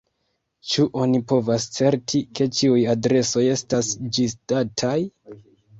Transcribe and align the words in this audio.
Ĉu 0.69 0.85
oni 1.01 1.19
povas 1.33 1.67
certi, 1.77 2.23
ke 2.39 2.49
ĉiuj 2.61 2.81
adresoj 2.95 3.47
estas 3.59 3.95
ĝisdataj? 4.19 4.99